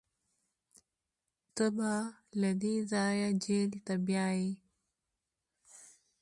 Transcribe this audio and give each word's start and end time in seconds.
تا 1.55 1.65
به 1.75 1.91
له 2.41 2.51
دې 2.61 2.75
ځايه 2.91 3.29
جېل 3.43 3.71
ته 3.85 3.93
بيايي. 4.05 4.49